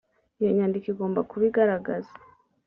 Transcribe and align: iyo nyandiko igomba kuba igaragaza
iyo 0.39 0.49
nyandiko 0.57 0.85
igomba 0.93 1.19
kuba 1.29 1.43
igaragaza 1.49 2.11